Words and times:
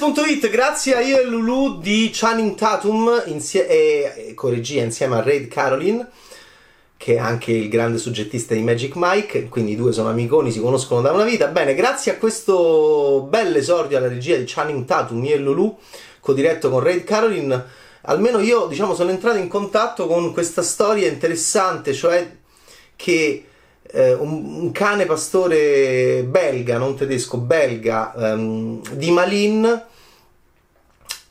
Cinefx.it, 0.00 0.48
grazie 0.48 0.96
a 0.96 1.00
io 1.00 1.18
e 1.18 1.24
Lulu 1.24 1.78
di 1.78 2.08
Channing 2.10 2.54
Tatum 2.54 3.22
insie- 3.26 3.68
e, 3.68 4.28
e 4.28 4.34
con 4.34 4.48
regia 4.48 4.82
insieme 4.82 5.16
a 5.16 5.22
Raid 5.22 5.46
Caroline, 5.48 6.08
che 6.96 7.16
è 7.16 7.18
anche 7.18 7.52
il 7.52 7.68
grande 7.68 7.98
soggettista 7.98 8.54
di 8.54 8.62
Magic 8.62 8.94
Mike, 8.94 9.50
quindi 9.50 9.72
i 9.72 9.76
due 9.76 9.92
sono 9.92 10.08
amiconi, 10.08 10.52
si 10.52 10.60
conoscono 10.60 11.02
da 11.02 11.12
una 11.12 11.24
vita. 11.24 11.48
Bene, 11.48 11.74
grazie 11.74 12.12
a 12.12 12.16
questo 12.16 13.26
bel 13.28 13.54
esordio 13.54 13.98
alla 13.98 14.08
regia 14.08 14.38
di 14.38 14.44
Channing 14.46 14.86
Tatum, 14.86 15.22
io 15.22 15.34
e 15.34 15.38
Lulu, 15.38 15.76
co-diretto 16.20 16.70
con 16.70 16.80
Raid 16.80 17.04
Caroline, 17.04 17.62
almeno 18.02 18.38
io 18.38 18.68
diciamo 18.68 18.94
sono 18.94 19.10
entrato 19.10 19.36
in 19.36 19.48
contatto 19.48 20.06
con 20.06 20.32
questa 20.32 20.62
storia 20.62 21.08
interessante, 21.08 21.92
cioè 21.92 22.38
che 22.96 23.44
eh, 23.82 24.14
un, 24.14 24.62
un, 24.62 24.72
cane 24.72 25.04
pastore 25.04 26.24
belga, 26.26 26.78
non 26.78 26.96
tedesco, 26.96 27.36
belga, 27.36 28.14
ehm, 28.14 28.80
di 28.94 29.10
Malin, 29.10 29.88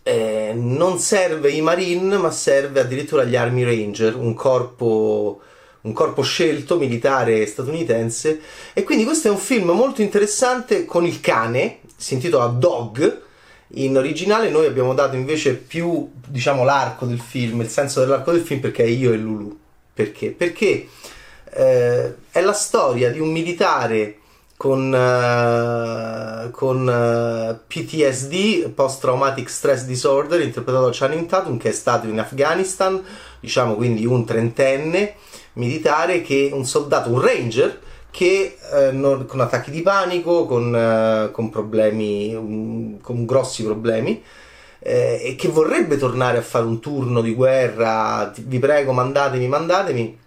eh, 0.10 0.54
non 0.56 0.98
serve 0.98 1.52
i 1.52 1.62
Marine, 1.62 2.18
ma 2.18 2.32
serve 2.32 2.80
addirittura 2.80 3.24
gli 3.24 3.36
Army 3.36 3.64
Ranger, 3.64 4.16
un 4.16 4.34
corpo, 4.34 5.40
un 5.82 5.94
corpo 5.94 6.24
scelto 6.24 6.78
militare 6.80 7.46
statunitense. 7.46 8.42
E 8.74 8.84
quindi 8.84 9.04
questo 9.04 9.28
è 9.28 9.32
un 9.32 9.38
film 9.38 9.70
molto 9.70 10.02
interessante 10.02 10.86
con 10.86 11.06
il 11.06 11.20
cane, 11.20 11.82
si 11.96 12.16
intitola 12.16 12.48
Dog. 12.48 13.22
In 13.74 13.98
originale 13.98 14.50
noi 14.50 14.66
abbiamo 14.66 14.96
dato 14.96 15.16
invece 15.16 15.54
più, 15.54 16.10
diciamo, 16.28 16.64
l'arco 16.64 17.06
del 17.06 17.20
film, 17.20 17.62
il 17.62 17.70
senso 17.70 18.00
dell'arco 18.00 18.32
del 18.32 18.42
film 18.42 18.62
perché 18.62 18.84
è 18.84 18.88
io 18.88 19.14
e 19.14 19.18
Lulu. 19.18 19.56
Perché? 19.94 20.32
Perché 20.32 20.88
eh, 21.52 22.16
è 22.32 22.42
la 22.42 22.54
storia 22.54 23.12
di 23.12 23.20
un 23.20 23.30
militare 23.30 24.18
con, 24.60 24.92
uh, 24.92 26.52
con 26.52 26.86
uh, 26.86 27.50
eh, 27.50 27.60
PTSD, 27.66 28.68
Post 28.72 29.00
Traumatic 29.00 29.50
Stress 29.50 29.86
Disorder, 29.86 30.42
interpretato 30.42 30.88
da 30.88 30.92
Channing 30.92 31.28
Tatum, 31.28 31.58
che 31.58 31.70
è 31.70 31.72
stato 31.72 32.08
in 32.08 32.20
Afghanistan, 32.20 33.02
diciamo 33.40 33.76
quindi 33.76 34.06
un 34.06 34.26
trentenne 34.26 35.16
militare, 35.54 36.22
che 36.22 36.50
un 36.52 36.66
soldato, 36.66 37.10
un 37.10 37.22
ranger, 37.22 37.80
che 38.12 38.58
eh, 38.74 38.92
non, 38.92 39.26
con 39.28 39.40
attacchi 39.40 39.72
di 39.72 39.82
panico, 39.82 40.46
con, 40.46 40.76
eh, 40.76 41.32
con 41.32 41.50
problemi, 41.50 42.36
um, 42.36 43.00
con 43.00 43.26
grossi 43.26 43.64
problemi, 43.64 44.22
eh, 44.80 45.22
e 45.24 45.36
che 45.36 45.48
vorrebbe 45.48 45.96
tornare 45.96 46.38
a 46.38 46.42
fare 46.42 46.66
un 46.66 46.82
turno 46.82 47.22
di 47.22 47.34
guerra, 47.34 48.30
vi 48.36 48.60
prego 48.60 48.92
mandatemi, 48.92 49.48
mandatemi, 49.48 50.18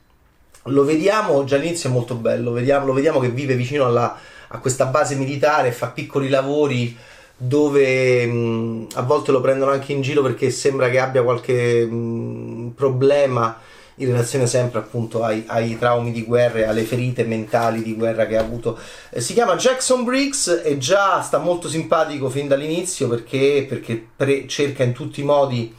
lo 0.64 0.84
vediamo 0.84 1.44
già 1.44 1.56
all'inizio 1.56 1.88
è 1.88 1.92
molto 1.92 2.14
bello, 2.14 2.52
vediamo, 2.52 2.86
lo 2.86 2.92
vediamo 2.92 3.18
che 3.18 3.30
vive 3.30 3.54
vicino 3.54 3.84
alla, 3.84 4.16
a 4.48 4.58
questa 4.58 4.86
base 4.86 5.14
militare, 5.14 5.72
fa 5.72 5.88
piccoli 5.88 6.28
lavori 6.28 6.96
dove 7.36 8.24
mh, 8.26 8.86
a 8.94 9.02
volte 9.02 9.32
lo 9.32 9.40
prendono 9.40 9.72
anche 9.72 9.92
in 9.92 10.00
giro 10.00 10.22
perché 10.22 10.50
sembra 10.50 10.88
che 10.90 11.00
abbia 11.00 11.22
qualche 11.22 11.84
mh, 11.84 12.72
problema 12.76 13.58
in 13.96 14.06
relazione 14.06 14.46
sempre 14.46 14.78
appunto 14.78 15.22
ai, 15.22 15.44
ai, 15.46 15.76
traumi 15.76 16.12
di 16.12 16.24
guerra 16.24 16.60
e 16.60 16.64
alle 16.64 16.82
ferite 16.82 17.24
mentali 17.24 17.82
di 17.82 17.94
guerra 17.94 18.26
che 18.26 18.36
ha 18.36 18.40
avuto. 18.40 18.78
Eh, 19.10 19.20
si 19.20 19.34
chiama 19.34 19.56
Jackson 19.56 20.04
Briggs 20.04 20.62
e 20.64 20.78
già 20.78 21.20
sta 21.20 21.38
molto 21.38 21.68
simpatico 21.68 22.30
fin 22.30 22.48
dall'inizio 22.48 23.08
perché, 23.08 23.66
perché 23.68 24.06
pre- 24.16 24.46
cerca 24.46 24.82
in 24.82 24.92
tutti 24.92 25.20
i 25.20 25.24
modi 25.24 25.74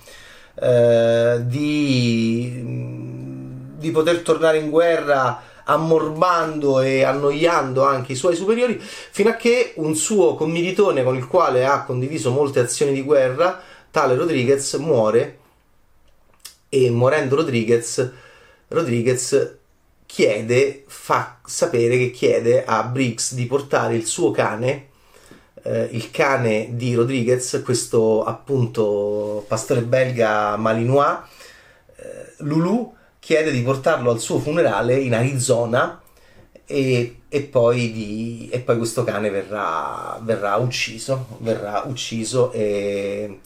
eh, 0.56 1.42
di 1.46 3.43
di 3.84 3.92
poter 3.92 4.22
tornare 4.22 4.60
in 4.60 4.70
guerra 4.70 5.42
ammorbando 5.66 6.80
e 6.80 7.04
annoiando 7.04 7.84
anche 7.84 8.14
i 8.14 8.16
suoi 8.16 8.36
superiori, 8.36 8.80
fino 8.80 9.30
a 9.30 9.36
che 9.36 9.74
un 9.76 9.94
suo 9.94 10.36
commilitone 10.36 11.04
con 11.04 11.18
il 11.18 11.28
quale 11.28 11.66
ha 11.66 11.84
condiviso 11.84 12.32
molte 12.32 12.62
azioni 12.62 12.94
di 12.94 13.02
guerra, 13.02 13.62
tale 13.92 14.16
Rodriguez, 14.16 14.74
muore. 14.76 15.40
E 16.70 16.90
morendo 16.90 17.36
Rodriguez, 17.36 18.12
Rodriguez 18.70 19.58
chiede, 20.06 20.86
fa 20.88 21.40
sapere 21.46 21.98
che 21.98 22.12
chiede 22.12 22.64
a 22.66 22.84
Briggs 22.84 23.34
di 23.34 23.46
portare 23.46 23.96
il 23.96 24.06
suo 24.06 24.32
cane, 24.32 24.88
eh, 25.64 25.90
il 25.92 26.10
cane 26.10 26.70
di 26.72 26.96
Rodriguez, 26.96 27.62
questo 27.64 28.24
appunto 28.24 29.46
pastore 29.48 29.82
belga 29.82 30.56
malinois, 30.58 31.20
eh, 31.96 32.34
Lulu, 32.38 32.94
chiede 33.24 33.52
di 33.52 33.62
portarlo 33.62 34.12
al 34.12 34.20
suo 34.20 34.38
funerale 34.38 34.96
in 35.00 35.14
Arizona 35.14 36.02
e, 36.66 37.20
e, 37.30 37.42
poi, 37.42 37.94
di, 37.94 38.50
e 38.52 38.60
poi, 38.60 38.78
questo 38.78 39.06
cane 39.06 39.30
verrà, 39.30 40.20
verrà 40.22 40.58
ucciso, 40.58 41.28
verrà 41.38 41.84
ucciso 41.86 42.52
e, 42.52 43.40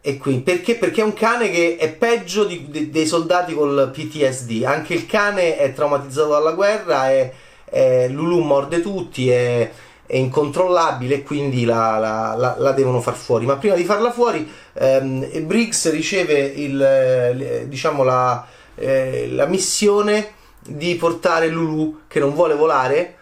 e 0.00 0.16
quindi, 0.16 0.40
perché? 0.40 0.76
Perché 0.76 1.02
è 1.02 1.04
un 1.04 1.12
cane 1.12 1.50
che 1.50 1.76
è 1.76 1.92
peggio 1.92 2.44
di, 2.44 2.70
di, 2.70 2.88
dei 2.88 3.06
soldati 3.06 3.52
col 3.52 3.90
PTSD, 3.92 4.64
anche 4.64 4.94
il 4.94 5.04
cane 5.04 5.58
è 5.58 5.74
traumatizzato 5.74 6.30
dalla 6.30 6.52
guerra, 6.52 7.10
è, 7.10 7.30
è, 7.64 8.08
Lulu 8.08 8.40
morde 8.40 8.80
tutti, 8.80 9.28
è, 9.28 9.70
è 10.06 10.16
incontrollabile 10.16 11.16
e 11.16 11.22
quindi 11.22 11.66
la, 11.66 11.98
la, 11.98 12.34
la, 12.34 12.54
la, 12.56 12.72
devono 12.72 13.02
far 13.02 13.16
fuori. 13.16 13.44
Ma 13.44 13.58
prima 13.58 13.74
di 13.74 13.84
farla 13.84 14.10
fuori, 14.10 14.50
ehm, 14.72 15.44
Briggs 15.44 15.90
riceve 15.90 16.38
il, 16.40 17.66
diciamo 17.66 18.04
la 18.04 18.46
eh, 18.74 19.28
la 19.30 19.46
missione 19.46 20.40
di 20.60 20.94
portare 20.94 21.48
Lulu 21.48 22.02
che 22.06 22.20
non 22.20 22.34
vuole 22.34 22.54
volare 22.54 23.16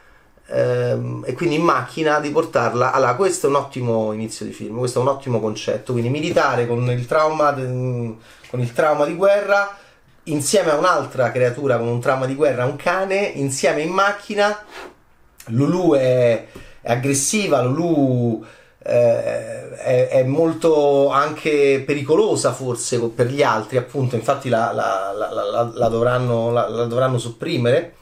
ehm, 0.47 1.25
e 1.27 1.33
quindi 1.33 1.56
in 1.56 1.62
macchina 1.62 2.21
di 2.21 2.31
portarla. 2.31 2.93
Allora 2.93 3.15
questo 3.15 3.47
è 3.47 3.50
un 3.50 3.56
ottimo 3.56 4.12
inizio 4.12 4.44
di 4.44 4.53
film 4.53 4.78
questo 4.78 4.99
è 4.99 5.03
un 5.03 5.09
ottimo 5.09 5.41
concetto. 5.41 5.93
Quindi 5.93 6.10
militare 6.10 6.66
con 6.66 6.89
il 6.91 7.06
trauma 7.06 7.53
de, 7.53 8.16
con 8.49 8.60
il 8.60 8.72
trauma 8.72 9.05
di 9.06 9.15
guerra 9.15 9.77
insieme 10.25 10.71
a 10.71 10.77
un'altra 10.77 11.33
creatura 11.33 11.78
con 11.78 11.89
un 11.89 12.00
trauma 12.00 12.27
di 12.27 12.34
guerra 12.34 12.66
un 12.66 12.77
cane 12.77 13.19
insieme 13.34 13.83
in 13.83 13.91
macchina. 13.91 14.65
Lulu 15.47 15.94
è, 15.94 16.47
è 16.81 16.93
aggressiva 16.93 17.62
Lulu 17.62 18.44
eh, 18.82 19.70
è, 19.76 20.08
è, 20.08 20.22
molto 20.24 21.10
anche 21.10 21.82
pericolosa 21.84 22.52
forse 22.52 22.98
per 23.08 23.26
gli 23.26 23.42
altri, 23.42 23.76
appunto, 23.76 24.16
infatti 24.16 24.48
la, 24.48 24.72
la, 24.72 25.12
la, 25.14 25.70
la 25.72 25.88
dovranno, 25.88 26.86
dovranno, 26.86 27.18
sopprimere, 27.18 27.94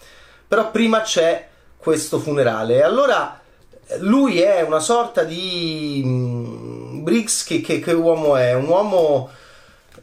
però 0.46 0.70
prima 0.70 1.00
c'è 1.00 1.48
questo 1.76 2.18
funerale. 2.18 2.82
Allora 2.82 3.40
lui 3.98 4.40
è 4.40 4.62
una 4.62 4.80
sorta 4.80 5.24
di 5.24 6.02
mm, 6.04 7.02
Briggs 7.02 7.44
che, 7.44 7.60
che, 7.60 7.80
che 7.80 7.92
uomo 7.92 8.36
è? 8.36 8.54
Un 8.54 8.68
uomo 8.68 9.30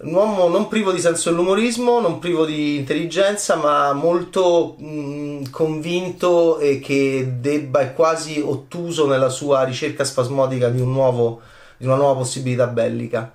un 0.02 0.14
uomo 0.14 0.48
non 0.48 0.68
privo 0.68 0.92
di 0.92 1.00
senso 1.00 1.30
dell'umorismo, 1.30 2.00
non 2.00 2.20
privo 2.20 2.46
di 2.46 2.76
intelligenza, 2.78 3.56
ma 3.56 3.94
molto 3.94 4.76
mh, 4.78 4.88
mm, 4.88 5.44
convinto 5.52 6.60
e 6.60 6.80
che 6.80 7.36
debba 7.40 7.80
è 7.80 7.94
quasi 7.94 8.42
ottuso 8.42 9.08
nella 9.08 9.30
sua 9.30 9.64
ricerca 9.64 10.04
spasmodica 10.04 10.70
di, 10.70 10.82
un 10.82 10.92
nuovo, 10.92 11.42
di 11.78 11.86
una 11.86 11.96
nuova 11.96 12.20
possibilità 12.20 12.68
bellica. 12.68 13.32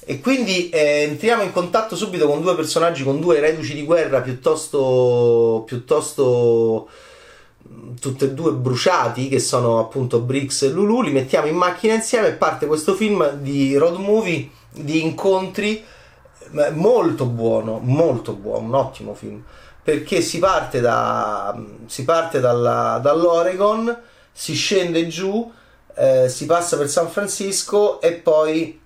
E 0.00 0.20
quindi 0.20 0.70
eh, 0.70 1.06
entriamo 1.08 1.42
in 1.42 1.52
contatto 1.52 1.94
subito 1.94 2.26
con 2.26 2.40
due 2.40 2.54
personaggi, 2.54 3.04
con 3.04 3.20
due 3.20 3.40
reduci 3.40 3.74
di 3.74 3.84
guerra 3.84 4.20
piuttosto, 4.20 5.64
piuttosto 5.66 6.88
mm, 7.70 7.96
tutti 8.00 8.24
e 8.24 8.32
due 8.32 8.52
bruciati, 8.52 9.28
che 9.28 9.40
sono 9.40 9.78
appunto 9.78 10.20
Briggs 10.20 10.62
e 10.62 10.70
Lulu. 10.70 11.02
Li 11.02 11.12
mettiamo 11.12 11.48
in 11.48 11.56
macchina 11.56 11.94
insieme 11.94 12.28
e 12.28 12.32
parte 12.32 12.66
questo 12.66 12.94
film 12.94 13.32
di 13.40 13.76
road 13.76 13.96
movie 13.96 14.48
di 14.70 15.02
incontri 15.02 15.84
molto 16.72 17.26
buono, 17.26 17.78
molto 17.78 18.32
buono, 18.32 18.66
un 18.66 18.74
ottimo 18.74 19.14
film, 19.14 19.42
perché 19.82 20.20
si 20.20 20.38
parte, 20.38 20.80
da, 20.80 21.58
si 21.86 22.04
parte 22.04 22.40
dalla, 22.40 22.98
dall'Oregon, 23.02 23.96
si 24.32 24.54
scende 24.54 25.06
giù, 25.08 25.50
eh, 25.94 26.28
si 26.28 26.46
passa 26.46 26.76
per 26.76 26.88
San 26.88 27.08
Francisco 27.08 28.00
e 28.00 28.12
poi 28.12 28.80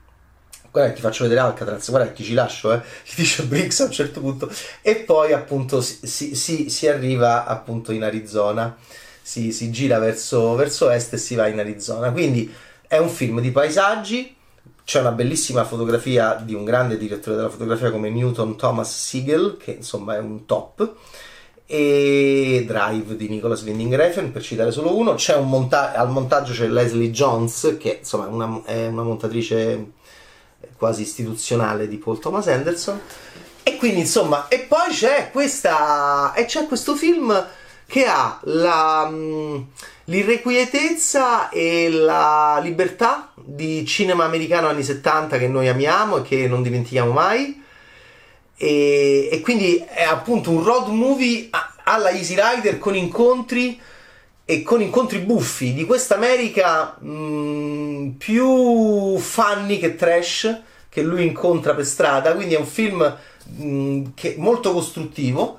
guarda 0.73 0.95
ti 0.95 1.03
faccio 1.03 1.25
vedere 1.25 1.41
Alcatraz, 1.41 1.91
guarda 1.91 2.13
che 2.13 2.25
ci 2.25 2.33
lascio, 2.33 2.73
eh, 2.73 2.81
ti 3.05 3.17
dice 3.17 3.45
Briggs 3.45 3.81
a 3.81 3.85
un 3.85 3.91
certo 3.91 4.21
punto, 4.21 4.51
e 4.81 4.97
poi 4.97 5.33
appunto 5.33 5.81
si, 5.83 6.35
si, 6.35 6.71
si 6.71 6.89
arriva 6.89 7.45
appunto 7.45 7.93
in 7.93 8.03
Arizona, 8.03 8.75
si, 9.21 9.53
si 9.53 9.71
gira 9.71 9.99
verso, 9.99 10.55
verso 10.55 10.89
est 10.91 11.13
e 11.13 11.19
si 11.19 11.35
va 11.35 11.47
in 11.47 11.59
Arizona, 11.59 12.11
quindi 12.11 12.53
è 12.89 12.97
un 12.97 13.11
film 13.11 13.41
di 13.41 13.51
paesaggi, 13.51 14.35
c'è 14.85 15.01
una 15.01 15.13
bellissima 15.13 15.65
fotografia 15.65 16.35
di 16.43 16.55
un 16.55 16.65
grande 16.65 16.99
direttore 16.99 17.37
della 17.37 17.49
fotografia 17.49 17.91
come 17.91 18.11
Newton 18.11 18.57
Thomas 18.57 18.93
Siegel, 18.93 19.57
che 19.59 19.73
insomma 19.73 20.17
è 20.17 20.19
un 20.19 20.45
top, 20.47 20.95
e 21.67 22.65
Drive 22.67 23.17
di 23.17 23.29
Nicholas 23.29 23.63
Winding 23.63 23.95
Refn, 23.95 24.31
per 24.31 24.43
citare 24.43 24.73
solo 24.73 24.97
uno. 24.97 25.15
C'è 25.15 25.37
un 25.37 25.49
monta- 25.49 25.95
al 25.95 26.11
montaggio 26.11 26.53
c'è 26.53 26.67
Leslie 26.67 27.11
Jones, 27.11 27.77
che 27.79 27.99
insomma 28.01 28.27
una, 28.27 28.63
è 28.65 28.89
una 28.89 29.03
montatrice 29.03 29.93
quasi 30.77 31.03
istituzionale 31.03 31.89
di 31.89 31.97
Paul 31.97 32.19
Thomas 32.19 32.49
Anderson. 32.49 33.01
E 33.63 33.77
quindi 33.77 34.01
insomma, 34.01 34.49
e 34.49 34.61
poi 34.61 34.91
c'è 34.91 35.31
questa. 35.31 36.35
e 36.35 36.45
c'è 36.45 36.67
questo 36.67 36.95
film 36.95 37.33
che 37.93 38.07
ha 38.07 38.41
la, 38.45 39.07
mm, 39.07 39.61
l'irrequietezza 40.05 41.51
e 41.51 41.91
la 41.91 42.59
libertà 42.63 43.35
di 43.35 43.85
cinema 43.85 44.25
americano 44.25 44.69
anni 44.69 44.83
70 44.83 45.37
che 45.37 45.47
noi 45.47 45.69
amiamo 45.69 46.17
e 46.17 46.23
che 46.23 46.49
non 46.49 46.63
dimentichiamo 46.63 47.13
mai. 47.13 47.63
E, 48.57 49.29
e 49.31 49.41
quindi 49.43 49.77
è 49.87 50.05
appunto 50.05 50.51
un 50.51 50.65
road 50.65 50.89
movie 50.89 51.51
alla 51.85 52.09
Easy 52.09 52.35
Rider 52.35 52.79
con 52.79 52.97
incontri 52.97 53.79
e 54.47 54.63
con 54.63 54.81
incontri 54.81 55.19
buffi 55.19 55.75
di 55.75 55.85
questa 55.85 56.15
America 56.15 56.97
mm, 57.05 58.13
più 58.13 59.19
funny 59.19 59.79
che 59.79 59.97
trash 59.97 60.61
che 60.89 61.03
lui 61.03 61.27
incontra 61.27 61.75
per 61.75 61.85
strada. 61.85 62.33
Quindi 62.33 62.55
è 62.55 62.59
un 62.59 62.67
film 62.67 63.19
mh, 63.45 63.67
mm, 63.67 64.05
che, 64.15 64.37
molto 64.39 64.73
costruttivo 64.73 65.59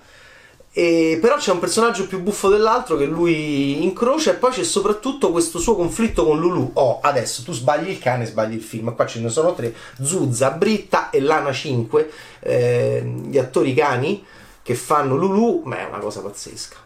e 0.75 1.19
però 1.21 1.37
c'è 1.37 1.51
un 1.51 1.59
personaggio 1.59 2.07
più 2.07 2.19
buffo 2.19 2.49
dell'altro 2.49 2.97
che 2.97 3.05
lui 3.05 3.83
incrocia 3.83 4.31
e 4.31 4.35
poi 4.35 4.51
c'è 4.51 4.63
soprattutto 4.63 5.31
questo 5.31 5.59
suo 5.59 5.75
conflitto 5.75 6.25
con 6.25 6.39
Lulu. 6.39 6.71
Oh, 6.73 6.99
adesso 6.99 7.43
tu 7.43 7.51
sbagli 7.51 7.89
il 7.89 7.99
cane, 7.99 8.25
sbagli 8.25 8.55
il 8.55 8.61
film. 8.63 8.95
Qua 8.95 9.05
ce 9.05 9.19
ne 9.19 9.29
sono 9.29 9.53
tre: 9.53 9.71
Zuzza, 10.01 10.49
Britta 10.49 11.11
e 11.11 11.19
Lana 11.19 11.53
5, 11.53 12.11
eh, 12.39 13.03
gli 13.27 13.37
attori 13.37 13.75
cani 13.75 14.25
che 14.63 14.73
fanno 14.73 15.15
Lulu, 15.15 15.61
ma 15.65 15.77
è 15.77 15.85
una 15.85 15.99
cosa 15.99 16.21
pazzesca. 16.21 16.77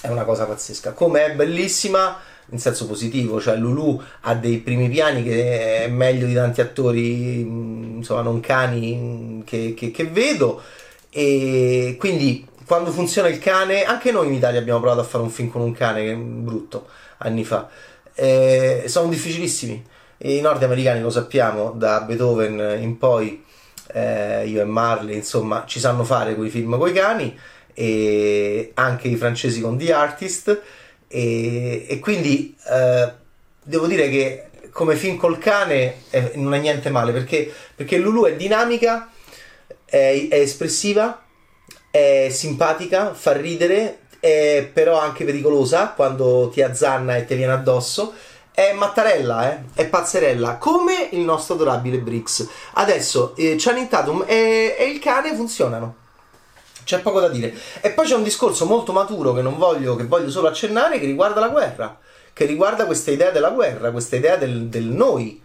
È 0.00 0.08
una 0.08 0.24
cosa 0.24 0.44
pazzesca. 0.44 0.94
Come 0.94 1.26
è 1.26 1.34
bellissima 1.36 2.18
in 2.50 2.58
senso 2.58 2.88
positivo, 2.88 3.40
cioè 3.40 3.54
Lulu 3.56 4.02
ha 4.22 4.34
dei 4.34 4.58
primi 4.58 4.88
piani 4.88 5.22
che 5.22 5.84
è 5.84 5.88
meglio 5.88 6.26
di 6.26 6.34
tanti 6.34 6.60
attori, 6.60 7.40
insomma, 7.40 8.22
non 8.22 8.40
cani 8.40 9.44
che, 9.46 9.74
che, 9.76 9.92
che 9.92 10.04
vedo. 10.06 10.60
E 11.08 11.94
quindi 12.00 12.52
quando 12.66 12.90
funziona 12.90 13.28
il 13.28 13.38
cane, 13.38 13.84
anche 13.84 14.10
noi 14.12 14.26
in 14.28 14.34
Italia 14.34 14.60
abbiamo 14.60 14.80
provato 14.80 15.00
a 15.00 15.04
fare 15.04 15.22
un 15.22 15.30
film 15.30 15.50
con 15.50 15.62
un 15.62 15.72
cane 15.72 16.02
che 16.02 16.12
è 16.12 16.16
brutto 16.16 16.88
anni 17.18 17.44
fa. 17.44 17.68
Eh, 18.14 18.84
sono 18.86 19.08
difficilissimi. 19.08 19.84
I 20.18 20.40
nordamericani 20.40 21.00
lo 21.00 21.10
sappiamo, 21.10 21.72
da 21.72 22.00
Beethoven 22.02 22.78
in 22.80 22.96
poi, 22.96 23.44
eh, 23.92 24.46
io 24.46 24.62
e 24.62 24.64
Marley, 24.64 25.16
insomma, 25.16 25.64
ci 25.66 25.80
sanno 25.80 26.04
fare 26.04 26.34
quei 26.34 26.50
film 26.50 26.78
con 26.78 26.88
i 26.88 26.92
cani, 26.92 27.36
e 27.74 28.70
anche 28.74 29.08
i 29.08 29.16
francesi 29.16 29.60
con 29.60 29.76
The 29.76 29.92
Artist, 29.92 30.62
e, 31.08 31.86
e 31.88 31.98
quindi 31.98 32.56
eh, 32.70 33.12
devo 33.62 33.86
dire 33.86 34.08
che 34.08 34.46
come 34.70 34.96
film 34.96 35.16
col 35.16 35.38
cane 35.38 35.96
eh, 36.10 36.32
non 36.36 36.54
è 36.54 36.58
niente 36.58 36.90
male, 36.90 37.12
perché, 37.12 37.52
perché 37.74 37.98
Lulu 37.98 38.24
è 38.26 38.36
dinamica, 38.36 39.10
è, 39.84 40.28
è 40.30 40.38
espressiva, 40.38 41.23
è 41.94 42.28
simpatica, 42.28 43.14
fa 43.14 43.34
ridere, 43.34 44.00
è 44.18 44.68
però 44.72 44.98
anche 44.98 45.24
pericolosa 45.24 45.90
quando 45.90 46.50
ti 46.52 46.60
azzanna 46.60 47.14
e 47.14 47.24
ti 47.24 47.36
viene 47.36 47.52
addosso. 47.52 48.14
È 48.50 48.72
mattarella, 48.72 49.52
eh? 49.52 49.58
è 49.74 49.86
pazzerella, 49.86 50.56
come 50.56 51.10
il 51.12 51.20
nostro 51.20 51.54
adorabile 51.54 51.98
Brix. 51.98 52.48
Adesso, 52.72 53.36
eh, 53.36 53.54
Channing 53.56 53.86
Tatum 53.86 54.24
e, 54.26 54.74
e 54.76 54.90
il 54.90 54.98
cane 54.98 55.36
funzionano. 55.36 55.94
C'è 56.82 56.98
poco 56.98 57.20
da 57.20 57.28
dire. 57.28 57.54
E 57.80 57.90
poi 57.90 58.06
c'è 58.06 58.16
un 58.16 58.24
discorso 58.24 58.66
molto 58.66 58.92
maturo 58.92 59.32
che 59.32 59.42
non 59.42 59.56
voglio, 59.56 59.94
che 59.94 60.06
voglio 60.06 60.30
solo 60.30 60.48
accennare, 60.48 60.98
che 60.98 61.06
riguarda 61.06 61.38
la 61.38 61.48
guerra. 61.48 61.96
Che 62.32 62.44
riguarda 62.44 62.86
questa 62.86 63.12
idea 63.12 63.30
della 63.30 63.50
guerra, 63.50 63.92
questa 63.92 64.16
idea 64.16 64.34
del, 64.34 64.66
del 64.66 64.86
noi. 64.86 65.40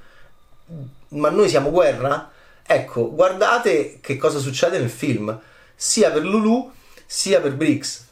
Ma 1.10 1.30
noi 1.30 1.48
siamo 1.48 1.70
guerra? 1.70 2.32
Ecco, 2.66 3.14
guardate 3.14 4.00
che 4.02 4.18
cosa 4.18 4.40
succede 4.40 4.80
nel 4.80 4.90
film 4.90 5.40
sia 5.82 6.12
per 6.12 6.26
Lulu 6.26 6.70
sia 7.06 7.40
per 7.40 7.56
Briggs. 7.56 8.08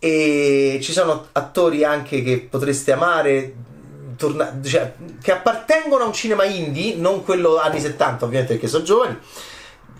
E 0.00 0.80
ci 0.82 0.90
sono 0.90 1.28
attori 1.32 1.84
anche 1.84 2.22
che 2.22 2.40
potreste 2.50 2.90
amare, 2.90 3.54
torna- 4.16 4.58
cioè, 4.62 4.92
che 5.22 5.30
appartengono 5.30 6.02
a 6.02 6.06
un 6.08 6.12
cinema 6.12 6.44
indie, 6.44 6.96
non 6.96 7.22
quello 7.22 7.58
anni 7.58 7.80
70, 7.80 8.24
ovviamente 8.24 8.54
perché 8.54 8.68
sono 8.68 8.82
giovani. 8.82 9.16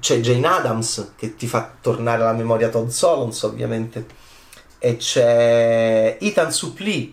C'è 0.00 0.18
Jane 0.18 0.46
Adams 0.46 1.12
che 1.16 1.36
ti 1.36 1.46
fa 1.46 1.72
tornare 1.80 2.22
alla 2.22 2.32
memoria 2.32 2.68
Todd 2.68 2.88
Solons, 2.88 3.40
ovviamente. 3.42 4.04
E 4.78 4.96
c'è 4.96 6.18
Ethan 6.20 6.50
Suplee, 6.50 7.12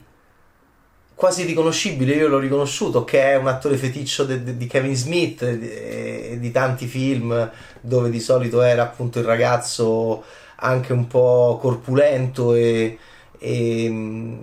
quasi 1.24 1.46
riconoscibile, 1.46 2.16
io 2.16 2.28
l'ho 2.28 2.38
riconosciuto, 2.38 3.06
che 3.06 3.31
è 3.31 3.38
un 3.38 3.48
attore 3.48 3.78
feticcio 3.78 4.25
di 4.25 4.68
Kevin 4.68 4.94
Smith 4.94 5.42
e 5.42 6.36
di 6.38 6.52
tanti 6.52 6.86
film 6.86 7.50
dove 7.80 8.10
di 8.10 8.20
solito 8.20 8.62
era 8.62 8.84
appunto 8.84 9.20
il 9.20 9.25
ragazzo 9.25 10.22
anche 10.58 10.92
un 10.92 11.08
po' 11.08 11.58
corpulento 11.62 12.54
e, 12.54 12.98
e, 13.40 14.38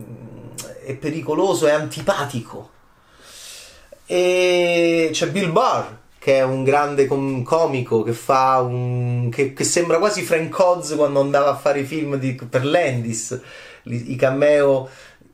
e 0.86 0.94
pericoloso 0.94 1.66
e 1.66 1.70
antipatico. 1.72 2.70
E 4.06 5.10
c'è 5.12 5.28
Bill 5.28 5.52
Barr 5.52 5.84
che 6.18 6.38
è 6.38 6.42
un 6.42 6.64
grande 6.64 7.06
com- 7.06 7.42
comico 7.42 8.02
che 8.02 8.14
fa 8.14 8.60
un 8.60 9.28
che, 9.30 9.52
che, 9.52 9.64
sembra 9.64 9.98
quasi 9.98 10.22
Frank 10.22 10.58
Oz 10.58 10.94
quando 10.94 11.20
andava 11.20 11.50
a 11.50 11.56
fare 11.56 11.80
i 11.80 11.84
film 11.84 12.16
di, 12.16 12.34
per 12.34 12.64
Landis 12.64 13.38
i 13.84 14.16
cameo 14.16 14.88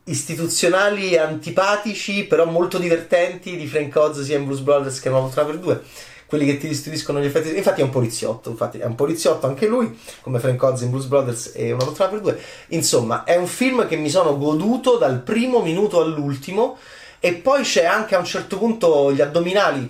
istituzionali 0.09 1.17
antipatici 1.17 2.25
però 2.25 2.45
molto 2.47 2.79
divertenti 2.79 3.57
di 3.57 3.67
Frank 3.67 3.95
Oz 3.97 4.23
sia 4.23 4.37
in 4.37 4.45
Blues 4.45 4.61
Brothers 4.61 5.01
che 5.01 5.09
in 5.09 5.15
Una 5.15 5.23
poltrona 5.23 5.49
per 5.49 5.59
due 5.59 5.83
quelli 6.27 6.45
che 6.45 6.59
ti 6.59 6.67
restituiscono 6.67 7.21
gli 7.21 7.25
effetti. 7.25 7.57
Infatti 7.57 7.81
è 7.81 7.85
un 7.85 7.91
poliziotto, 7.91 8.51
infatti 8.51 8.79
è 8.79 8.85
un 8.85 8.97
poliziotto 8.97 9.47
anche 9.47 9.67
lui, 9.67 9.97
come 10.21 10.41
Frank 10.41 10.63
Oz 10.63 10.81
in 10.83 10.91
Blues 10.91 11.07
Brothers 11.07 11.53
e 11.55 11.73
una 11.73 11.85
poltrona 11.85 12.11
per 12.11 12.21
due. 12.21 12.41
Insomma, 12.69 13.25
è 13.25 13.37
un 13.37 13.47
film 13.47 13.87
che 13.87 13.97
mi 13.97 14.11
sono 14.11 14.37
goduto 14.37 14.97
dal 14.97 15.21
primo 15.21 15.63
minuto 15.63 16.01
all'ultimo. 16.01 16.79
E 17.19 17.33
poi 17.33 17.63
c'è 17.63 17.85
anche 17.85 18.15
a 18.15 18.19
un 18.19 18.25
certo 18.25 18.59
punto 18.59 19.13
gli 19.13 19.21
addominali, 19.21 19.89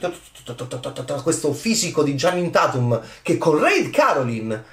questo 1.23 1.53
fisico 1.53 2.03
di 2.05 2.15
Gianni 2.15 2.49
Tatum 2.51 3.01
che 3.21 3.37
con 3.37 3.59
Raid 3.59 3.91
Caroline 3.91 4.65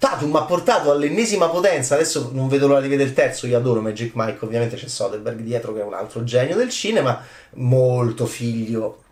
Tatum 0.00 0.34
ha 0.36 0.44
portato 0.44 0.90
all'ennesima 0.90 1.50
potenza. 1.50 1.94
Adesso 1.94 2.30
non 2.32 2.48
vedo 2.48 2.66
l'ora 2.66 2.80
di 2.80 2.88
vedere 2.88 3.10
il 3.10 3.14
terzo. 3.14 3.46
Io 3.46 3.58
adoro 3.58 3.82
Magic 3.82 4.12
Mike. 4.14 4.42
Ovviamente 4.46 4.76
c'è 4.76 4.88
Soderbergh 4.88 5.40
dietro, 5.40 5.74
che 5.74 5.80
è 5.80 5.84
un 5.84 5.92
altro 5.92 6.24
genio 6.24 6.56
del 6.56 6.70
cinema, 6.70 7.22
molto 7.56 8.24
figlio 8.24 9.02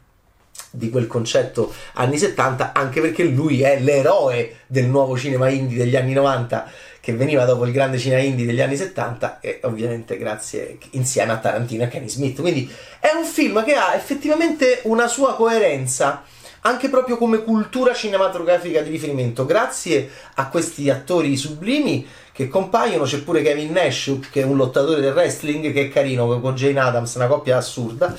di 0.71 0.89
quel 0.89 1.07
concetto 1.07 1.75
anni 1.93 2.17
70, 2.17 2.73
anche 2.73 3.03
perché 3.03 3.25
lui 3.25 3.61
è 3.61 3.79
l'eroe 3.79 4.61
del 4.67 4.87
nuovo 4.87 5.15
cinema 5.19 5.51
indie 5.51 5.77
degli 5.77 5.95
anni 5.95 6.15
90 6.15 6.71
che 7.01 7.13
veniva 7.13 7.45
dopo 7.45 7.67
il 7.67 7.73
grande 7.73 7.99
cinema 7.99 8.23
indie 8.23 8.47
degli 8.47 8.63
anni 8.63 8.77
70 8.77 9.41
e 9.41 9.61
ovviamente 9.65 10.17
grazie 10.17 10.79
insieme 10.93 11.33
a 11.33 11.37
Tarantino 11.37 11.85
e 11.85 11.89
Kenny 11.89 12.09
Smith. 12.09 12.41
Quindi 12.41 12.71
è 12.99 13.11
un 13.15 13.25
film 13.25 13.63
che 13.63 13.75
ha 13.75 13.95
effettivamente 13.95 14.81
una 14.85 15.07
sua 15.07 15.35
coerenza 15.35 16.23
anche 16.63 16.89
proprio 16.89 17.17
come 17.17 17.43
cultura 17.43 17.95
cinematografica 17.95 18.81
di 18.81 18.91
riferimento. 18.91 19.47
Grazie 19.47 20.11
a 20.35 20.49
questi 20.49 20.91
attori 20.91 21.37
sublimi 21.37 22.07
che 22.33 22.49
compaiono, 22.49 23.05
c'è 23.05 23.19
pure 23.19 23.43
Kevin 23.43 23.73
Nash 23.73 24.17
che 24.31 24.43
è 24.43 24.45
un 24.45 24.57
lottatore 24.57 25.01
del 25.01 25.13
wrestling 25.13 25.73
che 25.73 25.83
è 25.83 25.89
carino 25.89 26.41
con 26.41 26.55
Jane 26.55 26.81
Adams, 26.81 27.15
una 27.15 27.27
coppia 27.27 27.57
assurda. 27.57 28.15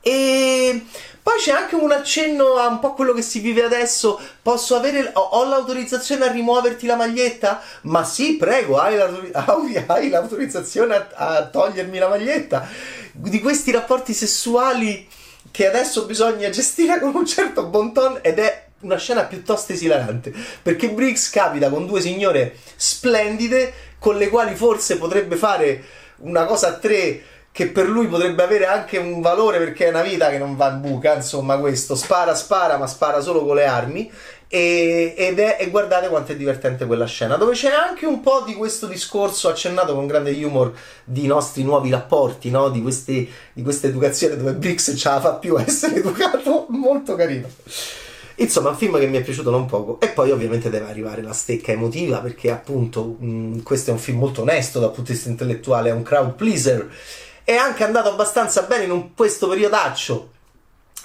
E 0.00 0.84
poi 1.28 1.38
c'è 1.40 1.50
anche 1.50 1.74
un 1.74 1.92
accenno 1.92 2.54
a 2.54 2.68
un 2.68 2.78
po' 2.78 2.94
quello 2.94 3.12
che 3.12 3.20
si 3.20 3.40
vive 3.40 3.62
adesso. 3.62 4.18
Posso 4.40 4.76
avere. 4.76 5.10
Ho, 5.12 5.20
ho 5.20 5.44
l'autorizzazione 5.44 6.24
a 6.24 6.32
rimuoverti 6.32 6.86
la 6.86 6.96
maglietta? 6.96 7.60
Ma 7.82 8.02
sì, 8.02 8.36
prego, 8.36 8.78
hai, 8.78 8.96
hai 9.86 10.08
l'autorizzazione 10.08 10.94
a, 10.94 11.08
a 11.14 11.46
togliermi 11.46 11.98
la 11.98 12.08
maglietta. 12.08 12.66
Di 13.12 13.40
questi 13.40 13.72
rapporti 13.72 14.14
sessuali 14.14 15.06
che 15.50 15.66
adesso 15.66 16.04
bisogna 16.06 16.50
gestire 16.50 16.98
con 17.00 17.14
un 17.14 17.26
certo 17.26 17.66
bon 17.66 17.92
ton 17.92 18.18
ed 18.22 18.38
è 18.38 18.66
una 18.80 18.96
scena 18.96 19.24
piuttosto 19.24 19.72
esilarante 19.72 20.32
perché 20.62 20.90
Briggs 20.90 21.30
capita 21.30 21.68
con 21.68 21.86
due 21.86 22.00
signore 22.00 22.56
splendide 22.76 23.72
con 23.98 24.16
le 24.16 24.28
quali 24.28 24.54
forse 24.54 24.98
potrebbe 24.98 25.36
fare 25.36 25.82
una 26.18 26.44
cosa 26.44 26.68
a 26.68 26.72
tre 26.74 27.22
che 27.58 27.66
per 27.66 27.88
lui 27.88 28.06
potrebbe 28.06 28.44
avere 28.44 28.66
anche 28.66 28.98
un 28.98 29.20
valore 29.20 29.58
perché 29.58 29.86
è 29.86 29.88
una 29.88 30.02
vita 30.02 30.30
che 30.30 30.38
non 30.38 30.54
va 30.54 30.70
in 30.70 30.80
buca, 30.80 31.16
insomma 31.16 31.58
questo, 31.58 31.96
spara, 31.96 32.32
spara, 32.36 32.76
ma 32.76 32.86
spara 32.86 33.20
solo 33.20 33.44
con 33.44 33.56
le 33.56 33.64
armi 33.64 34.08
e, 34.46 35.12
ed 35.16 35.40
è, 35.40 35.56
e 35.58 35.68
guardate 35.68 36.06
quanto 36.06 36.30
è 36.30 36.36
divertente 36.36 36.86
quella 36.86 37.06
scena, 37.06 37.34
dove 37.34 37.54
c'è 37.54 37.72
anche 37.72 38.06
un 38.06 38.20
po' 38.20 38.44
di 38.46 38.54
questo 38.54 38.86
discorso 38.86 39.48
accennato 39.48 39.92
con 39.92 40.06
grande 40.06 40.30
humor 40.44 40.72
di 41.02 41.26
nostri 41.26 41.64
nuovi 41.64 41.90
rapporti, 41.90 42.48
no? 42.48 42.68
di, 42.68 42.80
questi, 42.80 43.28
di 43.52 43.62
questa 43.64 43.88
educazione 43.88 44.36
dove 44.36 44.52
Brix 44.52 44.96
ce 44.96 45.08
la 45.08 45.18
fa 45.18 45.34
più 45.34 45.56
a 45.56 45.64
essere 45.66 45.96
educato, 45.98 46.66
molto 46.68 47.16
carino. 47.16 47.48
Insomma, 48.36 48.68
un 48.68 48.76
film 48.76 49.00
che 49.00 49.08
mi 49.08 49.16
è 49.16 49.22
piaciuto 49.22 49.50
non 49.50 49.66
poco. 49.66 49.98
E 49.98 50.10
poi, 50.10 50.30
ovviamente, 50.30 50.70
deve 50.70 50.88
arrivare 50.88 51.22
la 51.22 51.32
stecca 51.32 51.72
emotiva, 51.72 52.20
perché 52.20 52.52
appunto 52.52 53.16
mh, 53.18 53.62
questo 53.64 53.90
è 53.90 53.92
un 53.92 53.98
film 53.98 54.18
molto 54.18 54.42
onesto 54.42 54.78
dal 54.78 54.92
punto 54.92 55.10
di 55.10 55.16
vista 55.16 55.28
intellettuale, 55.28 55.88
è 55.88 55.92
un 55.92 56.04
crowd 56.04 56.34
pleaser 56.34 56.88
è 57.48 57.56
anche 57.56 57.82
andato 57.82 58.10
abbastanza 58.10 58.64
bene 58.64 58.84
in 58.84 59.14
questo 59.14 59.48
periodaccio. 59.48 60.32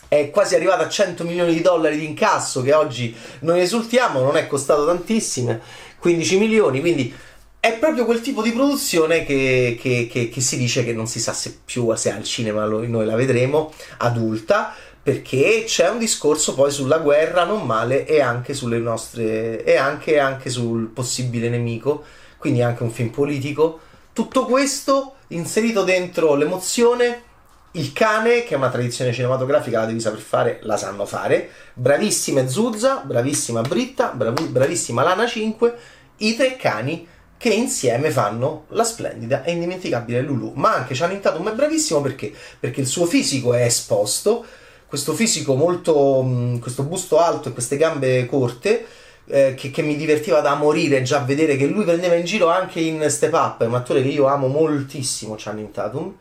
È 0.09 0.29
quasi 0.29 0.55
arrivato 0.55 0.83
a 0.83 0.89
100 0.89 1.23
milioni 1.23 1.53
di 1.53 1.61
dollari 1.61 1.97
di 1.97 2.05
incasso 2.05 2.61
che 2.61 2.73
oggi 2.73 3.15
noi 3.39 3.61
esultiamo, 3.61 4.19
non 4.19 4.35
è 4.35 4.45
costato 4.45 4.85
tantissimo, 4.85 5.57
15 5.99 6.37
milioni, 6.37 6.81
quindi 6.81 7.15
è 7.61 7.77
proprio 7.77 8.03
quel 8.03 8.19
tipo 8.19 8.41
di 8.41 8.51
produzione 8.51 9.23
che, 9.23 9.77
che, 9.79 10.09
che, 10.11 10.27
che, 10.27 10.41
si 10.41 10.57
dice 10.57 10.83
che 10.83 10.91
non 10.91 11.07
si 11.07 11.21
sa 11.21 11.31
se 11.31 11.59
più 11.63 11.95
se 11.95 12.11
al 12.11 12.25
cinema 12.25 12.65
noi 12.65 13.05
la 13.05 13.15
vedremo 13.15 13.71
adulta 13.99 14.73
perché 15.01 15.63
c'è 15.65 15.89
un 15.89 15.97
discorso 15.97 16.55
poi 16.55 16.71
sulla 16.71 16.97
guerra 16.97 17.45
non 17.45 17.65
male 17.65 18.05
e 18.05 18.19
anche 18.19 18.53
sulle 18.53 18.79
nostre 18.79 19.63
e 19.63 19.77
anche, 19.77 20.19
anche 20.19 20.49
sul 20.49 20.87
possibile 20.87 21.47
nemico 21.47 22.03
quindi 22.37 22.61
anche 22.61 22.83
un 22.83 22.91
film 22.91 23.11
politico 23.11 23.79
tutto 24.13 24.45
questo 24.45 25.15
inserito 25.27 25.83
dentro 25.83 26.35
l'emozione 26.35 27.31
il 27.75 27.91
cane, 27.91 28.43
che 28.43 28.53
è 28.53 28.57
una 28.57 28.69
tradizione 28.69 29.11
cinematografica, 29.11 29.79
la 29.79 29.85
devi 29.87 29.99
saper 29.99 30.19
fare, 30.19 30.59
la 30.61 30.77
sanno 30.77 31.05
fare. 31.05 31.49
Bravissima 31.73 32.47
Zuzza, 32.47 32.97
bravissima 32.97 33.61
Britta, 33.61 34.09
brav- 34.09 34.47
bravissima 34.47 35.01
Lana 35.01 35.25
5, 35.25 35.77
i 36.17 36.35
tre 36.35 36.55
cani 36.55 37.07
che 37.35 37.49
insieme 37.49 38.11
fanno 38.11 38.65
la 38.69 38.83
splendida 38.83 39.43
e 39.43 39.53
indimenticabile 39.53 40.21
Lulu. 40.21 40.53
Ma 40.55 40.75
anche 40.75 40.93
Channing 40.93 41.19
Tatum 41.19 41.49
è 41.49 41.55
bravissimo 41.55 41.99
perché? 41.99 42.31
Perché 42.59 42.81
il 42.81 42.87
suo 42.87 43.05
fisico 43.05 43.53
è 43.53 43.63
esposto, 43.63 44.45
questo 44.85 45.13
fisico 45.13 45.55
molto, 45.55 46.57
questo 46.61 46.83
busto 46.83 47.19
alto 47.19 47.49
e 47.49 47.53
queste 47.53 47.77
gambe 47.77 48.27
corte, 48.27 48.85
eh, 49.27 49.53
che, 49.55 49.71
che, 49.71 49.81
mi 49.81 49.95
divertiva 49.95 50.41
da 50.41 50.55
morire 50.55 51.01
già 51.01 51.19
vedere 51.19 51.55
che 51.55 51.65
lui 51.65 51.83
prendeva 51.83 52.15
in 52.15 52.25
giro 52.25 52.49
anche 52.49 52.79
in 52.79 53.05
Step 53.09 53.33
Up, 53.33 53.63
è 53.63 53.65
un 53.65 53.75
attore 53.75 54.01
che 54.01 54.09
io 54.09 54.27
amo 54.27 54.47
moltissimo, 54.47 55.35
Channing 55.37 55.71
Tatum, 55.71 56.15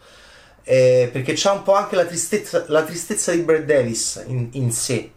eh, 0.64 1.09
perché 1.12 1.32
c'ha 1.35 1.52
un 1.52 1.62
po' 1.62 1.75
anche 1.75 1.97
la 1.97 2.04
tristezza, 2.04 2.64
la 2.68 2.82
tristezza 2.85 3.32
di 3.32 3.42
Brad 3.42 3.64
Davis 3.64 4.23
in, 4.26 4.49
in 4.52 4.71
sé. 4.71 5.11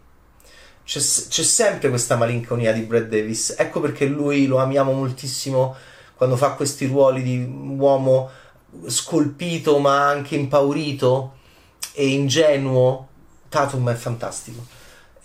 C'è, 0.84 1.00
c'è, 1.00 1.42
sempre 1.42 1.88
questa 1.88 2.16
malinconia 2.16 2.72
di 2.72 2.80
Brad 2.82 3.08
Davis, 3.08 3.54
ecco 3.58 3.80
perché 3.80 4.06
lui 4.06 4.46
lo 4.46 4.58
amiamo 4.58 4.92
moltissimo 4.92 5.74
quando 6.16 6.36
fa 6.36 6.52
questi 6.52 6.86
ruoli 6.86 7.22
di 7.22 7.44
uomo 7.76 8.30
scolpito 8.86 9.78
ma 9.78 10.08
anche 10.08 10.34
impaurito 10.34 11.34
e 11.92 12.08
ingenuo, 12.08 13.08
Tatum 13.48 13.90
è 13.90 13.94
fantastico. 13.94 14.64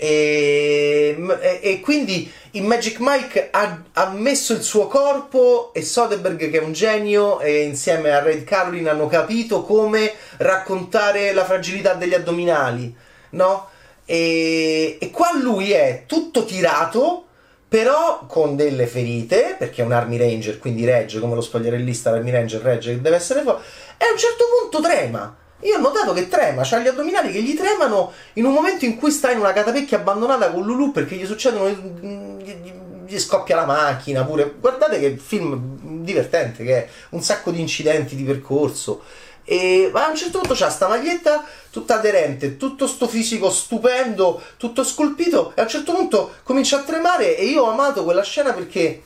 E, 0.03 1.15
e, 1.62 1.79
quindi 1.79 2.31
in 2.53 2.65
Magic 2.65 2.98
Mike 3.00 3.50
ha, 3.51 3.84
ha, 3.93 4.10
messo 4.10 4.53
il 4.53 4.63
suo 4.63 4.88
corpo 4.88 5.70
e 5.75 5.84
Soderbergh 5.84 6.50
che 6.50 6.58
è 6.58 6.63
un 6.63 6.74
genio 6.74 7.39
e 7.39 7.62
insieme 7.62 8.10
a 8.10 8.20
Red 8.20 8.43
Carolyn 8.43 8.88
hanno 8.88 9.05
capito 9.05 9.62
come 9.62 10.12
raccontare 10.38 11.34
la 11.34 11.46
fragilità 11.46 11.93
degli 11.93 12.15
addominali, 12.15 12.91
no? 13.31 13.70
E, 14.03 14.98
e 15.00 15.12
qua 15.12 15.38
lui 15.39 15.70
è 15.70 16.05
tutto 16.08 16.46
tirato 16.46 17.27
però 17.67 18.25
con 18.25 18.55
delle 18.55 18.88
ferite, 18.88 19.55
perché 19.55 19.84
è 19.84 19.86
un 19.86 19.91
Army 19.91 20.17
Ranger, 20.17 20.58
quindi 20.58 20.84
regge 20.84 21.20
come 21.20 21.36
lo 21.36 21.41
spogliarellista 21.41 22.10
l'Army 22.10 22.31
Ranger 22.31 22.62
regge, 22.62 23.00
deve 23.00 23.17
essere 23.17 23.43
forte, 23.43 23.63
e 23.98 24.05
a 24.05 24.12
un 24.12 24.17
certo 24.17 24.46
punto 24.60 24.81
trema. 24.81 25.38
Io 25.62 25.77
ho 25.77 25.80
notato 25.80 26.13
che 26.13 26.27
trema, 26.27 26.63
c'ha 26.63 26.80
gli 26.80 26.88
addominali 26.88 27.32
che 27.32 27.41
gli 27.41 27.56
tremano 27.56 28.12
in 28.34 28.46
un 28.46 28.53
momento 28.53 28.86
in 28.86 28.98
cui 28.98 29.12
sta 29.12 29.32
in 29.32 29.39
una 29.39 29.53
catapecchia 29.53 30.00
abbandonata 30.00 30.51
con 30.51 30.63
Lulu 30.63 30.91
perché 30.91 31.15
gli 31.15 31.25
succedono, 31.25 31.70
gli, 31.70 32.74
gli 33.06 33.20
scoppia 33.20 33.56
la 33.56 33.65
macchina 33.65 34.24
pure. 34.24 34.53
Guardate 34.60 35.00
che 35.00 35.18
film 35.18 36.03
divertente 36.03 36.63
che 36.63 36.77
è, 36.77 36.89
un 37.10 37.22
sacco 37.22 37.51
di 37.51 37.60
incidenti 37.60 38.15
di 38.15 38.24
percorso. 38.24 39.03
E 39.44 39.89
a 39.94 40.08
un 40.08 40.15
certo 40.15 40.39
punto 40.39 40.53
c'ha 40.53 40.70
sta 40.70 40.88
maglietta 40.88 41.44
tutta 41.72 41.96
aderente, 41.96 42.58
tutto 42.58 42.88
sto 42.88 43.08
fisico 43.08 43.50
stupendo, 43.50 44.41
tutto 44.58 44.84
scolpito, 44.84 45.53
e 45.56 45.62
a 45.62 45.63
un 45.63 45.70
certo 45.70 45.94
punto 45.94 46.36
comincia 46.44 46.80
a 46.80 46.84
tremare 46.84 47.36
e 47.38 47.46
io 47.46 47.63
ho 47.63 47.72
amato 47.72 48.03
quella 48.03 48.24
scena 48.24 48.53
perché 48.53 49.03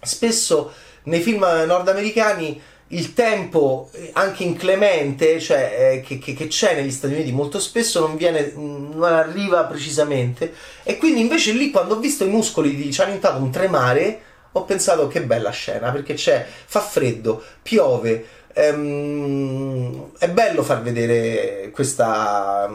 spesso 0.00 0.72
nei 1.04 1.20
film 1.20 1.40
nordamericani 1.40 2.60
il 2.92 3.14
tempo 3.14 3.90
anche 4.12 4.44
inclemente 4.44 5.40
cioè, 5.40 5.94
eh, 5.94 6.00
che, 6.00 6.18
che, 6.18 6.34
che, 6.34 6.46
c'è 6.46 6.74
negli 6.74 6.90
Stati 6.90 7.14
Uniti 7.14 7.32
molto 7.32 7.58
spesso 7.58 8.00
non, 8.00 8.16
viene, 8.16 8.52
non 8.54 9.02
arriva 9.04 9.64
precisamente 9.64 10.52
e 10.82 10.96
quindi 10.96 11.20
invece 11.20 11.52
lì 11.52 11.70
quando 11.70 11.94
ho 11.94 11.98
visto 11.98 12.24
i 12.24 12.28
muscoli 12.28 12.74
di 12.74 12.90
Channing 12.90 13.20
Tatum 13.20 13.50
tremare 13.50 14.20
ho 14.52 14.64
pensato 14.64 15.08
che 15.08 15.22
bella 15.22 15.50
scena 15.50 15.90
perché 15.90 16.14
c'è, 16.14 16.46
fa 16.66 16.80
freddo, 16.80 17.42
piove 17.62 18.26
ehm, 18.52 20.12
è 20.18 20.28
bello 20.28 20.62
far 20.62 20.82
vedere 20.82 21.70
questa, 21.70 22.70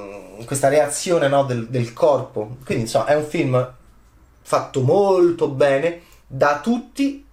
questa 0.45 0.69
reazione 0.69 1.27
no, 1.27 1.43
del, 1.43 1.67
del 1.67 1.93
corpo. 1.93 2.57
Quindi, 2.65 2.85
insomma, 2.85 3.05
è 3.05 3.15
un 3.15 3.25
film 3.25 3.73
fatto 4.41 4.81
molto 4.81 5.49
bene 5.49 6.01
da 6.25 6.59
tutti 6.61 7.25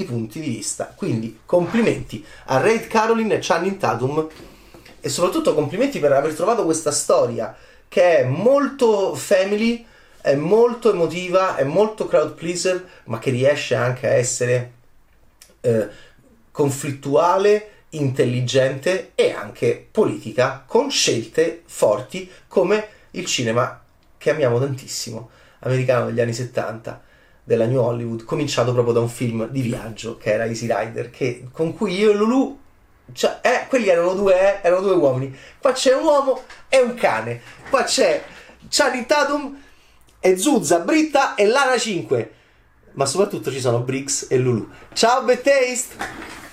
i 0.00 0.04
punti 0.04 0.40
di 0.40 0.48
vista. 0.48 0.92
Quindi, 0.94 1.40
complimenti 1.44 2.24
a 2.46 2.58
Raid 2.58 2.86
Caroline 2.86 3.34
e 3.34 3.38
Channing 3.40 3.76
Tatum 3.76 4.28
e 5.00 5.08
soprattutto 5.08 5.54
complimenti 5.54 5.98
per 5.98 6.12
aver 6.12 6.34
trovato 6.34 6.64
questa 6.64 6.90
storia 6.90 7.56
che 7.86 8.18
è 8.18 8.24
molto 8.24 9.14
family, 9.14 9.84
è 10.20 10.34
molto 10.34 10.92
emotiva, 10.92 11.56
è 11.56 11.64
molto 11.64 12.06
crowd 12.06 12.34
pleaser, 12.34 12.86
ma 13.04 13.18
che 13.18 13.30
riesce 13.30 13.74
anche 13.74 14.06
a 14.06 14.12
essere 14.12 14.72
eh, 15.60 15.88
conflittuale 16.50 17.70
intelligente 17.90 19.12
e 19.14 19.32
anche 19.32 19.86
politica, 19.90 20.64
con 20.66 20.90
scelte 20.90 21.62
forti 21.64 22.30
come 22.46 22.88
il 23.12 23.24
cinema 23.24 23.82
che 24.18 24.30
amiamo 24.30 24.58
tantissimo, 24.58 25.30
americano 25.60 26.06
degli 26.06 26.20
anni 26.20 26.34
70 26.34 27.06
della 27.48 27.64
New 27.64 27.80
Hollywood, 27.80 28.24
cominciato 28.24 28.74
proprio 28.74 28.92
da 28.92 29.00
un 29.00 29.08
film 29.08 29.48
di 29.48 29.62
viaggio 29.62 30.18
che 30.18 30.34
era 30.34 30.44
Easy 30.44 30.66
Rider, 30.70 31.08
che, 31.08 31.48
con 31.50 31.74
cui 31.74 31.96
io 31.96 32.10
e 32.10 32.14
Lulu, 32.14 32.58
cioè, 33.14 33.38
eh, 33.40 33.66
quelli 33.68 33.88
erano 33.88 34.12
due, 34.12 34.34
eh, 34.34 34.66
erano 34.66 34.82
due 34.82 34.92
uomini. 34.92 35.34
Qua 35.58 35.72
c'è 35.72 35.94
un 35.94 36.04
uomo 36.04 36.42
e 36.68 36.82
un 36.82 36.92
cane. 36.92 37.40
Qua 37.70 37.84
c'è 37.84 38.22
Charlie 38.68 39.06
Tatum 39.06 39.58
e 40.20 40.36
Zuzza, 40.36 40.80
Britta 40.80 41.36
e 41.36 41.46
Lana 41.46 41.78
5. 41.78 42.32
Ma 42.92 43.06
soprattutto 43.06 43.50
ci 43.50 43.60
sono 43.60 43.78
Briggs 43.78 44.26
e 44.28 44.36
Lulu. 44.36 44.68
Ciao, 44.92 45.22
Bad 45.22 45.40
Taste! 45.40 46.47